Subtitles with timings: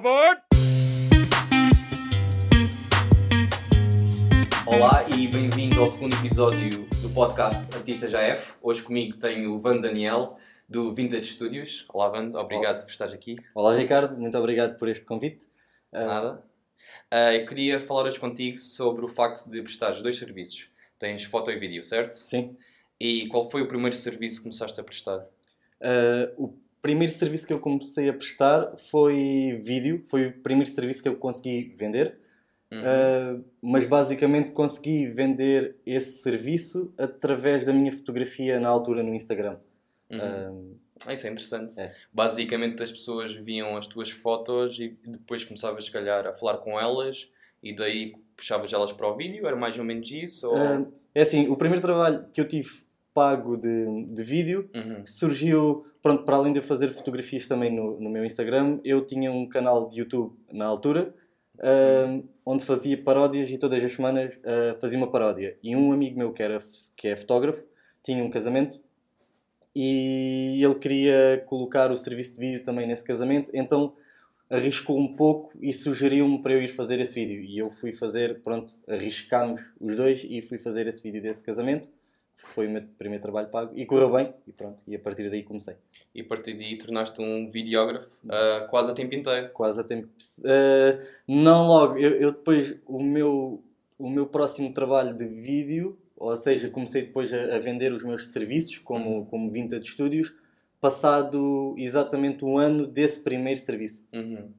[0.00, 0.40] aboard!
[4.66, 8.54] Olá e bem-vindo ao segundo episódio do podcast Artistas AF.
[8.62, 11.84] Hoje comigo tenho o Van Daniel, do Vintage Studios.
[11.92, 13.36] Olá, Van, obrigado por estares aqui.
[13.54, 15.46] Olá Ricardo, muito obrigado por este convite.
[15.92, 16.42] Ah, Nada.
[17.10, 20.70] Ah, eu queria falar hoje contigo sobre o facto de prestares dois serviços.
[20.98, 22.14] Tens foto e vídeo, certo?
[22.14, 22.56] sim.
[22.98, 25.26] E qual foi o primeiro serviço que começaste a prestar?
[25.78, 31.02] Ah, o primeiro serviço que eu comecei a prestar foi vídeo, foi o primeiro serviço
[31.02, 32.18] que eu consegui vender,
[32.72, 32.82] Uhum.
[32.84, 39.58] Ah, mas basicamente consegui vender esse serviço através da minha fotografia na altura no Instagram.
[40.08, 40.76] Uhum.
[41.04, 41.80] Ah, isso é interessante.
[41.80, 41.92] É.
[42.12, 46.78] Basicamente as pessoas viam as tuas fotos e depois começavas, se calhar, a falar com
[46.78, 47.28] elas
[47.62, 49.46] e daí puxavas elas para o vídeo?
[49.46, 50.48] Era mais ou menos isso?
[50.48, 50.56] Ou...
[50.56, 52.82] ah, é assim, o primeiro trabalho que eu tive
[53.14, 55.04] pago de, de vídeo Uhum.
[55.04, 59.30] surgiu, pronto, para além de eu fazer fotografias também no, no meu Instagram, eu tinha
[59.32, 61.14] um canal de YouTube na altura,
[61.60, 65.56] ahm, onde fazia paródias e todas as semanas ah, fazia uma paródia.
[65.62, 66.58] E um amigo meu que, era,
[66.96, 67.64] que é fotógrafo
[68.02, 68.80] tinha um casamento
[69.74, 73.94] e ele queria colocar o serviço de vídeo também nesse casamento, então
[74.48, 77.40] arriscou um pouco e sugeriu-me para eu ir fazer esse vídeo.
[77.40, 81.88] E eu fui fazer, pronto, arriscámos os dois e fui fazer esse vídeo desse casamento.
[82.42, 85.42] Foi o meu primeiro trabalho pago e correu bem e pronto, e a partir daí
[85.42, 85.74] comecei.
[86.14, 89.50] E a partir daí tornaste um videógrafo ah, quase a tempo inteiro.
[89.50, 90.08] Quase a tempo.
[90.44, 93.62] Eh, não logo, eu, eu depois, o meu,
[93.98, 98.28] o meu próximo trabalho de vídeo, ou seja, comecei depois a, a vender os meus
[98.28, 100.34] serviços como, como Vintage Studios,
[100.80, 104.06] passado exatamente um ano desse primeiro serviço.
[104.12, 104.50] Uhum.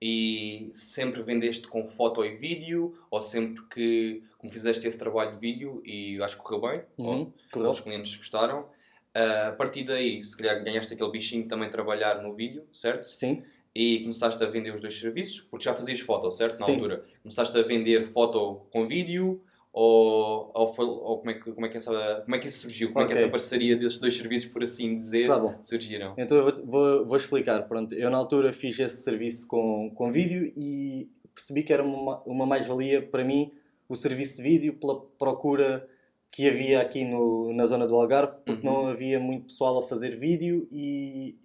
[0.00, 2.94] E sempre vendeste com foto e vídeo?
[3.10, 6.82] Ou sempre que, como fizeste esse trabalho de vídeo e acho que correu bem?
[6.98, 7.70] Uhum, correu.
[7.70, 8.66] os clientes gostaram?
[9.14, 13.04] ah, a partir daí, se calhar ganhaste aquele bichinho de também trabalhar no vídeo, certo?
[13.06, 13.42] Sim,
[13.74, 16.58] E começaste a vender os dois serviços, porque já fazias foto, certo?
[16.60, 16.72] Na Sim.
[16.74, 17.04] altura.
[17.22, 21.76] Começaste a vender foto com vídeo, ou, ou, ou como, é que, como, é que
[21.76, 22.92] essa, como é que isso surgiu?
[22.92, 25.58] Como é que essa parceria desses dois serviços, por assim dizer, Tá bom.
[25.62, 26.14] surgiram?
[26.16, 27.62] Então eu vou, vou, vou explicar.
[27.68, 32.22] Pronto, eu na altura fiz esse serviço com, com vídeo e percebi que era uma,
[32.22, 33.52] uma mais-valia para mim
[33.88, 35.88] o serviço de vídeo pela procura
[36.30, 38.72] que havia aqui no, na zona do Algarve, porque Uhum.
[38.74, 41.36] não havia muito pessoal a fazer vídeo e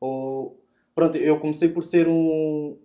[0.00, 0.60] ou,
[0.94, 2.76] pronto, eu comecei por ser um,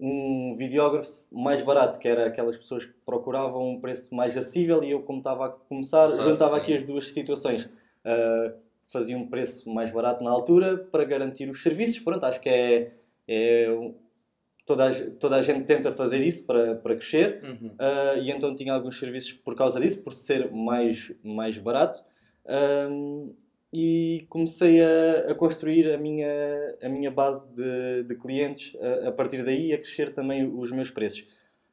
[0.00, 4.90] um videógrafo mais barato, que era aquelas pessoas que procuravam um preço mais acessível e
[4.90, 6.60] eu como estava a começar, Exato, juntava sim.
[6.62, 7.68] aqui as duas situações.
[8.04, 8.52] Ah,
[8.88, 12.00] fazia um preço mais barato na altura para garantir os serviços.
[12.00, 12.92] Pronto, acho que é,
[13.28, 13.68] é
[14.68, 17.42] toda, a, toda a gente tenta fazer isso para, para crescer.
[17.42, 17.70] Uhum.
[17.78, 22.04] Ah, e então tinha alguns serviços por causa disso, por ser mais, mais barato.
[22.46, 23.30] Ahm,
[23.72, 26.28] e comecei a, a construir a minha,
[26.82, 30.90] a minha base de, de clientes a, a partir daí, a crescer também os meus
[30.90, 31.26] preços.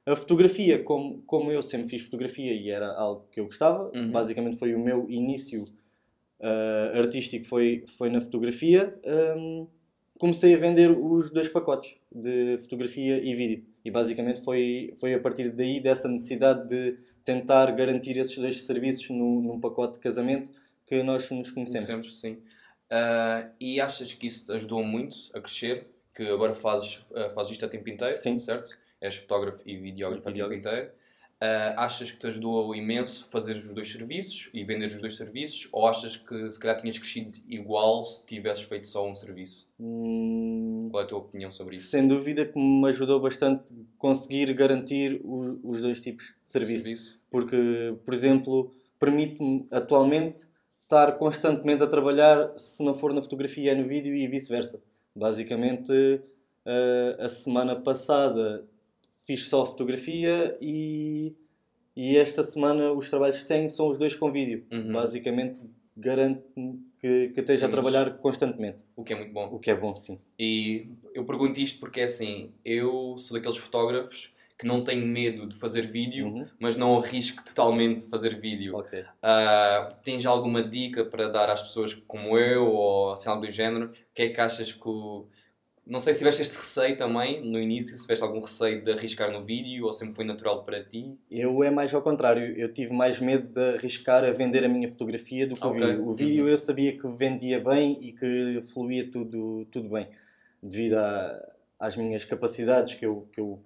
[0.05, 4.11] A fotografia, como, como eu sempre fiz fotografia e era algo que eu gostava, Uhum.
[4.11, 5.65] basicamente foi o meu início
[6.41, 9.65] ah, artístico foi, foi na fotografia, ahm,
[10.17, 13.65] comecei a vender os dois pacotes de fotografia e vídeo.
[13.83, 19.09] E basicamente foi, foi a partir daí, dessa necessidade de tentar garantir esses dois serviços
[19.09, 20.51] num, num pacote de casamento
[20.85, 21.87] que nós nos conhecemos.
[21.87, 22.37] Conhecemos, sim.
[22.89, 25.87] Ah, e achas que isso te ajudou muito a crescer?
[26.13, 28.39] Que agora fazes, ah, fazes isto a tempo inteiro, Sim.
[28.39, 28.69] certo?
[29.01, 30.67] És fotógrafo e videógrafo E a tempo videógrafo.
[30.77, 31.04] inteiro.
[31.45, 35.67] Ah, achas que te ajudou imenso fazer os dois serviços e vender os dois serviços?
[35.71, 39.67] Ou achas que se calhar tinhas crescido igual se tivesses feito só um serviço?
[39.79, 41.87] Hum, Qual é a tua opinião sobre isso?
[41.87, 43.63] sem dúvida que me ajudou bastante
[43.97, 46.83] conseguir garantir o- os dois tipos de serviço.
[46.85, 47.19] Serviço?
[47.29, 50.45] porque, por exemplo, permite-me atualmente
[50.83, 54.79] estar constantemente a trabalhar, se não for na fotografia, é no vídeo e vice-versa.
[55.13, 55.91] Basicamente,
[56.65, 58.63] eh, a semana passada
[59.25, 61.33] fiz só fotografia e,
[61.95, 64.65] e esta semana os trabalhos que tenho são os dois com vídeo.
[64.71, 64.91] Uhum.
[64.93, 65.59] Basicamente,
[65.97, 69.47] garanto-me que, que esteja a Temos- trabalhar constantemente, O que é muito bom.
[69.51, 70.19] o que é bom, sim.
[70.37, 75.47] E eu pergunto isto porque é assim, eu sou daqueles fotógrafos que não tenho medo
[75.47, 76.47] de fazer vídeo, Uhum.
[76.59, 78.75] mas não arrisco totalmente fazer vídeo.
[78.77, 79.03] Ok.
[79.21, 83.87] Ah, tens alguma dica para dar às pessoas como eu ou assim algo do género?
[83.87, 85.25] O que é que achas que o...
[85.85, 89.31] Não sei se tiveste este receio também no início, se tiveste algum receio de arriscar
[89.31, 91.15] no vídeo ou sempre foi natural para ti?
[91.29, 94.89] Eu é mais ao contrário, eu tive mais medo de arriscar a vender a minha
[94.89, 95.79] fotografia do que Ok.
[95.79, 96.07] o vídeo.
[96.09, 96.49] O vídeo Uhum.
[96.49, 100.07] eu sabia que vendia bem e que fluía tudo, tudo bem,
[100.61, 103.59] devido a- às minhas capacidades que eu, que eu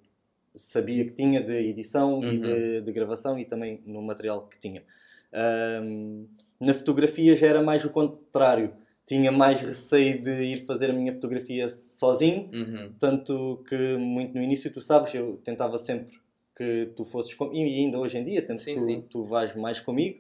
[0.56, 2.42] sabia que tinha de edição e Uhum.
[2.42, 4.84] de, de gravação e também no material que tinha.
[5.32, 6.26] Ahm,
[6.60, 8.74] na fotografia já era mais o contrário.
[9.10, 12.94] Tinha mais receio de ir fazer a minha fotografia sozinho, Uhum.
[13.00, 16.20] tanto que muito no início, tu sabes, eu tentava sempre
[16.56, 19.02] que tu fosses comigo, e ainda hoje em dia tento Sim, que tu, sim.
[19.10, 20.20] tu vais mais comigo.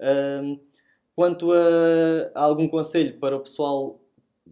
[0.00, 0.58] Ahm,
[1.14, 4.00] quanto a, a algum conselho para o pessoal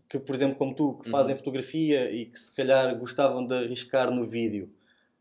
[0.08, 1.10] que, por exemplo, como tu, que Uhum.
[1.10, 4.70] fazem fotografia e que se calhar gostavam de arriscar no vídeo,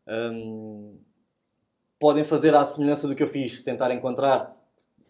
[0.06, 0.94] ahm,
[1.98, 4.56] podem fazer à semelhança do que eu fiz, tentar encontrar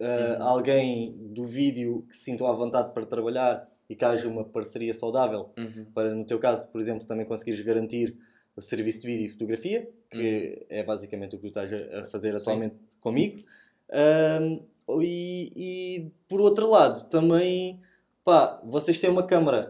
[0.02, 0.46] ah, Uhum.
[0.49, 4.93] alguém do vídeo que se sintam à vontade para trabalhar e que haja uma parceria
[4.93, 5.87] saudável Uhum.
[5.94, 8.16] para, no teu caso, por exemplo, também conseguires garantir
[8.56, 10.19] o serviço de vídeo e fotografia, que
[10.60, 10.66] Uhum.
[10.70, 13.43] é basicamente o que tu estás a fazer atualmente comigo.
[13.90, 14.60] Ahm,
[15.00, 17.81] e, e, por outro lado, também,
[18.25, 19.69] pá, vocês têm uma câmara.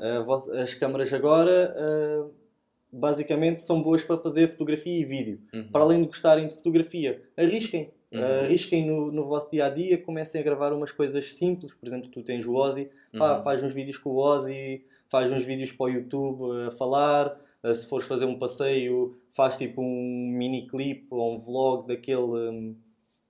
[0.62, 2.26] As câmaras agora, ah,
[2.93, 5.40] basicamente, são boas para fazer fotografia e vídeo.
[5.55, 5.69] Uhum.
[5.70, 7.90] Para além de gostarem de fotografia, arrisquem.
[8.12, 8.23] Uhum.
[8.44, 11.73] Arrisquem no, no vosso dia a dia, comecem a gravar umas coisas simples.
[11.73, 13.43] Por exemplo, tu tens o Ozzy, pá, Uhum.
[13.44, 17.41] faz uns vídeos com o Ozzy, faz uns vídeos para o YouTube a falar.
[17.64, 22.19] Uh, se fores fazer um passeio, faz tipo um mini clipe ou um vlog daquele,
[22.20, 22.75] um,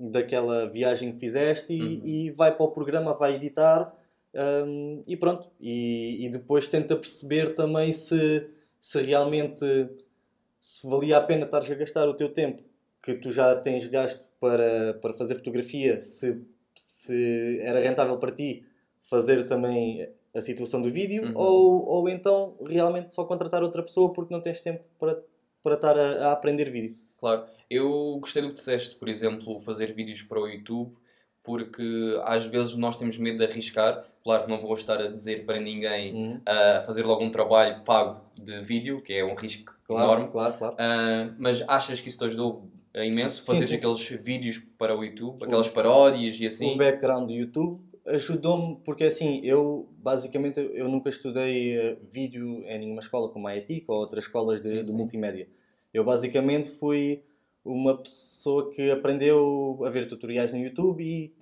[0.01, 2.01] daquela viagem que fizeste e, Uhum.
[2.07, 3.95] e vai para o programa, vai editar
[4.35, 5.49] um, e pronto.
[5.61, 8.49] E, e depois tenta perceber também se,
[8.81, 9.65] se realmente
[10.59, 12.63] se valia a pena estares a gastar o teu tempo
[13.03, 16.37] que tu já tens gasto para, para fazer fotografia, se,
[16.77, 18.65] se era rentável para ti
[19.09, 21.33] fazer também a situação do vídeo Uhum.
[21.37, 25.23] ou, ou então realmente só contratar outra pessoa porque não tens tempo para,
[25.63, 26.97] para estar a, a aprender vídeo.
[27.21, 27.45] Claro.
[27.71, 30.93] Eu gostei do que disseste, por exemplo, fazer vídeos para o YouTube,
[31.43, 34.05] porque às vezes nós temos medo de arriscar.
[34.25, 36.41] Claro que não vou estar a dizer para ninguém Uhum.
[36.47, 40.33] a fazer logo um trabalho pago de vídeo, que é um risco Claro, enorme.
[40.33, 40.75] claro, claro.
[40.79, 43.45] Ah, mas achas que isso te ajudou eh, imenso?
[43.45, 43.77] Fazer sim.
[43.77, 46.75] aqueles vídeos para o YouTube, aquelas paródias e assim?
[46.75, 52.79] O background do YouTube ajudou-me porque assim, eu basicamente eu nunca estudei eh, vídeo em
[52.79, 55.49] nenhuma escola como a ETIC ou outras escolas de, Sim, de multimédia.
[55.93, 57.23] Eu basicamente fui
[57.65, 61.33] uma pessoa que aprendeu a ver tutoriais no YouTube e,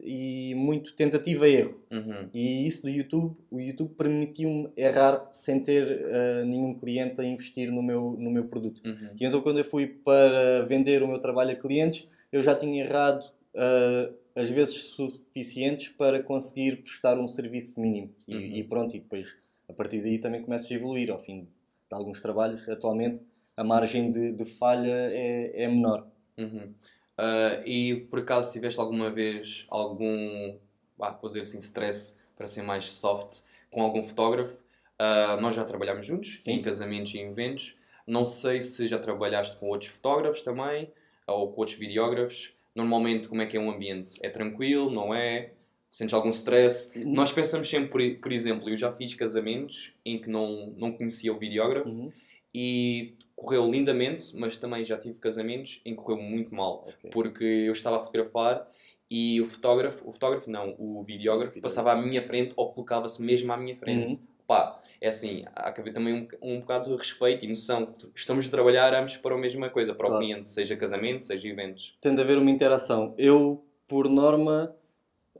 [0.50, 1.80] e muito tentativa e erro.
[1.90, 2.28] Uhum.
[2.34, 7.72] E isso do YouTube, o YouTube permitiu-me errar sem ter eh, nenhum cliente a investir
[7.72, 8.82] no meu, no meu produto.
[8.84, 9.16] Uhum.
[9.18, 12.84] E então, quando eu fui para vender o meu trabalho a clientes, eu já tinha
[12.84, 13.24] errado
[13.56, 18.10] ah, as vezes suficientes para conseguir prestar um serviço mínimo.
[18.28, 18.40] E, Uhum.
[18.42, 19.34] e pronto, e depois
[19.68, 21.10] a partir daí também começas a evoluir.
[21.10, 21.48] Ao fim de
[21.90, 23.20] alguns trabalhos, atualmente,
[23.60, 26.06] a margem de, de falha é, é menor.
[26.38, 26.72] Uhum.
[27.18, 30.56] Ah, e por acaso tiveste alguma vez algum,
[30.96, 34.56] vá, vou dizer assim, stress para ser mais soft com algum fotógrafo?
[34.98, 36.52] Ah, nós já trabalhámos juntos, Sim.
[36.52, 37.76] em casamentos e em eventos.
[38.06, 40.90] Não sei se já trabalhaste com outros fotógrafos também,
[41.26, 42.54] ou com outros videógrafos.
[42.74, 44.18] Normalmente, como é que é um ambiente?
[44.22, 45.52] É tranquilo, não é?
[45.90, 46.98] Sentes algum stress?
[47.04, 51.32] Nós pensamos sempre, por, por exemplo, eu já fiz casamentos em que não, não conhecia
[51.32, 52.10] o videógrafo Uhum.
[52.54, 57.10] e correu lindamente, mas também já tive casamentos em que correu muito mal, Ok.
[57.10, 58.68] porque eu estava a fotografar
[59.10, 63.50] e o fotógrafo, o fotógrafo não, o videógrafo passava à minha frente ou colocava-se mesmo
[63.52, 64.14] à minha frente.
[64.14, 64.20] Uhum.
[64.46, 67.94] Pá, é assim, há que haver também um, um bocado de respeito e noção.
[68.14, 70.24] Estamos a trabalhar ambos para a mesma coisa, para o Claro.
[70.24, 71.96] cliente, seja casamento, seja eventos.
[72.00, 73.14] Tem de haver uma interação.
[73.16, 74.74] Eu, por norma,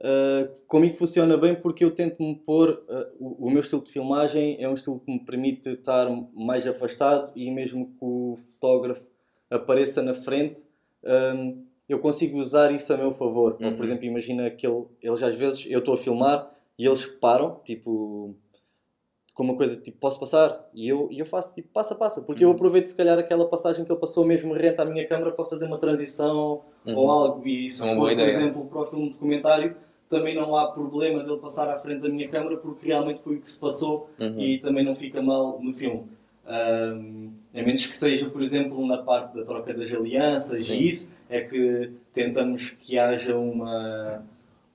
[0.03, 2.83] ah, comigo funciona bem porque eu tento me pôr.
[2.89, 6.67] ah, o, o meu estilo de filmagem é um estilo que me permite estar mais
[6.67, 9.05] afastado e mesmo que o fotógrafo
[9.49, 10.57] apareça na frente,
[11.05, 11.53] ah,
[11.89, 13.57] eu consigo usar isso a meu favor.
[13.59, 13.75] Ou, Uhum.
[13.75, 16.49] por exemplo, imagina que ele- eles às vezes eu estou a filmar
[16.79, 18.35] e eles param, tipo.
[19.33, 20.69] Com uma coisa tipo, posso passar?
[20.73, 22.21] E eu, e eu faço tipo, passa, passa.
[22.21, 22.55] Porque eu Uhum.
[22.55, 25.67] aproveito se calhar aquela passagem que ele passou mesmo renta à minha câmera para fazer
[25.67, 26.97] uma transição Uhum.
[26.97, 27.47] ou algo.
[27.47, 28.27] E se É for, por ideia.
[28.27, 29.77] exemplo, para o filme documentário,
[30.11, 33.41] também não há problema dele passar à frente da minha câmera porque realmente foi o
[33.41, 34.39] que se passou Uhum.
[34.39, 36.03] e também não fica mal no filme.
[36.45, 40.75] Ahm, a menos que seja, por exemplo, na parte da troca das alianças Sim.
[40.77, 44.21] e isso, é que tentamos que haja uma,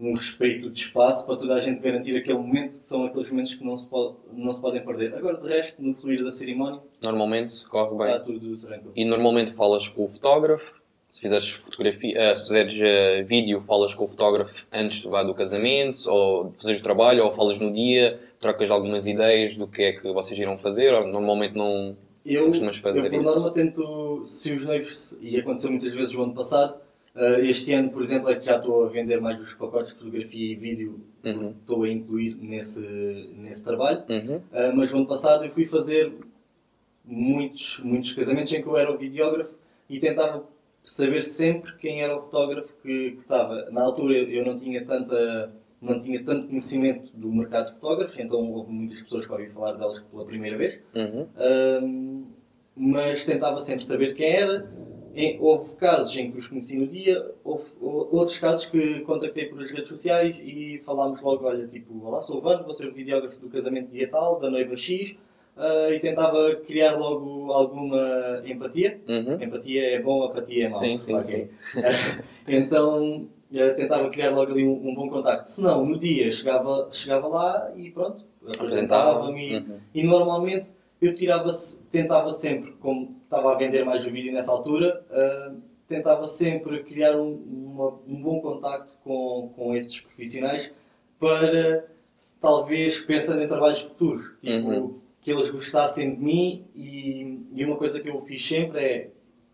[0.01, 3.55] um respeito de espaço para toda a gente garantir aquele momento, que são aqueles momentos
[3.55, 5.15] que não se, pode, não se podem perder.
[5.15, 8.07] Agora, de resto, no fluir da cerimónia, Normalmente corre bem.
[8.15, 8.93] está tudo tranquilo.
[8.97, 10.81] E normalmente falas com o fotógrafo.
[11.09, 15.35] Se fizeres fotografia, eh, se fizeres eh, vídeo, falas com o fotógrafo antes vá, do
[15.35, 19.83] casamento, ou de fazeres o trabalho, ou falas no dia, trocas algumas ideias do que
[19.83, 23.25] é que vocês irão fazer, ou normalmente não Eu, costumas fazer eu por isso.
[23.31, 26.79] norma tento, se os noivos, e aconteceu muitas vezes o ano passado,
[27.15, 29.99] eh, este ano, por exemplo, é que já estou a vender mais os pacotes de
[30.01, 31.55] fotografia e vídeo, Uhum.
[31.61, 32.81] estou a incluir nesse,
[33.37, 34.03] nesse trabalho.
[34.09, 34.37] Uhum.
[34.37, 36.13] Uh, mas o ano passado eu fui fazer
[37.05, 39.55] muitos, muitos casamentos em que eu era o videógrafo
[39.89, 40.45] e tentava
[40.91, 43.71] saber sempre quem era o fotógrafo que, que estava.
[43.71, 48.51] Na altura eu eu não tinha tanta mantinha tanto conhecimento do mercado de fotógrafos, então
[48.51, 50.81] houve muitas pessoas que ouvi falar delas pela primeira vez.
[50.95, 51.29] Uhum.
[51.83, 52.27] Um,
[52.75, 54.71] mas tentava sempre saber quem era.
[55.41, 59.71] Houve casos em que os conheci no dia, houve outros casos que contactei por as
[59.71, 63.41] redes sociais e falámos logo: olha, tipo, olá, sou o Vando, vou ser o videógrafo
[63.41, 65.17] do casamento dia tal, da noiva X,
[65.57, 69.01] uh, e tentava criar logo alguma empatia.
[69.09, 69.43] Uhum.
[69.43, 70.79] Empatia é bom, apatia é mau.
[70.79, 71.49] Sim, sim, claro sim.
[72.47, 75.49] então uh, tentava criar logo ali um, um bom contacto.
[75.49, 78.25] Se não, no dia chegava, chegava lá e pronto,
[78.59, 79.79] apresentava-me e- Uhum.
[79.95, 80.67] e normalmente
[81.01, 81.51] eu tirava
[81.91, 85.53] tentava sempre, como estava a vender mais o vídeo nessa altura, ah,
[85.89, 90.73] tentava sempre criar um, uma- um bom contacto com, com esses profissionais
[91.19, 91.85] para
[92.41, 94.95] talvez pensando em trabalhos futuros, tipo Uhum.
[95.27, 99.11] Que eles gostassem de mim e, e uma coisa que eu fiz sempre é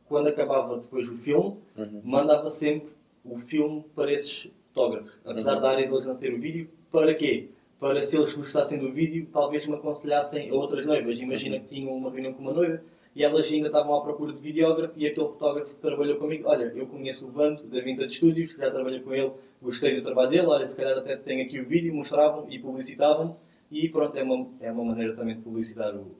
[0.06, 2.02] quando acabava depois o filme, Uhum.
[2.04, 2.90] mandava sempre
[3.24, 5.60] o filme para esses fotógrafos, apesar Uhum.
[5.62, 7.48] da área deles não ser o vídeo, para quê?
[7.80, 11.18] Para se eles gostassem do vídeo, talvez me aconselhassem a outras noivas.
[11.18, 12.82] Imagina que tinham uma reunião com uma noiva
[13.16, 16.70] e elas ainda estavam à procura de videógrafo e aquele fotógrafo que trabalhou comigo, olha,
[16.76, 20.46] eu conheço o Vando da Vintage Studios, já trabalhei com ele, gostei do trabalho dele,
[20.46, 23.34] olha, se calhar até tenho aqui o vídeo, mostravam e publicitavam
[23.72, 26.14] e pronto, é uma, é uma maneira também de publicitar o,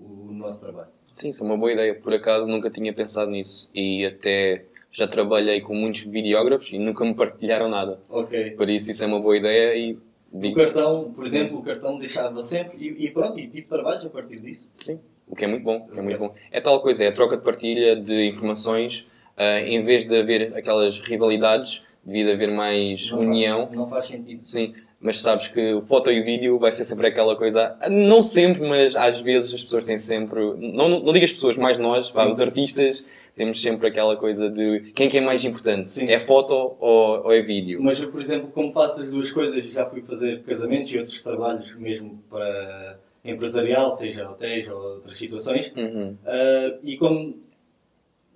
[0.00, 0.88] o nosso trabalho.
[1.12, 1.94] Sim, isso é uma boa ideia.
[1.94, 7.04] Por acaso nunca tinha pensado nisso e até já trabalhei com muitos videógrafos e nunca
[7.04, 8.00] me partilharam nada.
[8.08, 8.52] Ok.
[8.52, 9.98] Por isso, isso é uma boa ideia e
[10.32, 14.04] O digo cartão, por exemplo, o cartão deixava sempre e, e pronto, e tive trabalhos
[14.04, 14.68] a partir disso.
[14.76, 15.88] sim, o que é muito bom.
[15.92, 16.34] o é muito bom.
[16.50, 19.08] É tal coisa, é a troca de partilha de informações.
[19.36, 23.66] ah, em vez de haver aquelas rivalidades, devia haver mais Não união.
[23.66, 24.44] Faz, não faz sentido.
[24.44, 28.22] Sim, mas sabes que o foto e o vídeo vai ser sempre aquela coisa, não
[28.22, 31.76] sempre, mas às vezes as pessoas têm sempre, não, não, não digo as pessoas, mais
[31.76, 33.04] nós, vá, os artistas,
[33.36, 36.08] temos sempre aquela coisa de quem é que é mais importante, Sim.
[36.10, 37.80] é foto ou, ou é vídeo?
[37.82, 41.20] Mas eu, por exemplo, como faço as duas coisas, já fui fazer casamentos e outros
[41.20, 46.16] trabalhos mesmo para empresarial, seja hotéis ou outras situações, Uhum.
[46.24, 47.36] ah, e como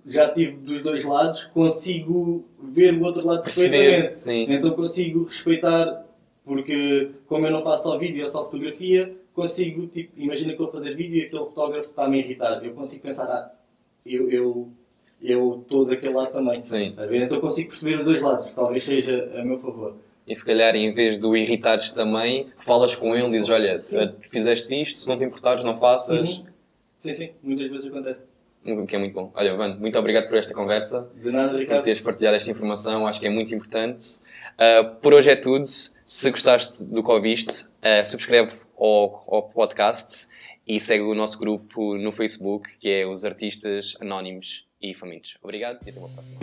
[0.05, 4.19] já tive dos dois lados, consigo ver o outro lado Perceber, perfeitamente.
[4.19, 4.45] sim.
[4.49, 6.05] Então consigo respeitar,
[6.49, 10.67] porque como eu não faço só vídeo, é só fotografia, consigo, tipo, imagina que estou
[10.67, 12.65] a fazer vídeo e aquele fotógrafo está a me irritar.
[12.65, 13.51] Eu consigo pensar, ah,
[14.03, 14.71] eu eu
[15.21, 16.59] eu estou daquele lado também.
[16.59, 16.95] Sim.
[16.95, 17.21] Ver?
[17.21, 19.97] Então eu consigo perceber os dois lados, talvez seja a meu favor.
[20.25, 23.79] E se calhar, em vez de o irritares também, falas com ele e dizes, olha,
[23.79, 26.37] se fizeste isto, se não te importares, não faças.
[26.37, 26.45] Uhum.
[26.97, 28.25] Sim, sim, muitas vezes acontece.
[28.65, 29.31] O que é muito bom.
[29.35, 31.11] Olha, Vando, muito obrigado por esta conversa.
[31.15, 31.83] De nada, por Ricardo.
[31.83, 34.19] teres partilhado esta informação, acho que é muito importante.
[34.59, 35.65] Uh, por hoje é tudo.
[35.65, 40.27] Se gostaste do que ouviste, uh, subscreve ao, ao podcast
[40.67, 45.37] e segue o nosso grupo no Facebook, que é os Artistas Anónimos e Famintos.
[45.41, 46.39] Obrigado e até uma próxima.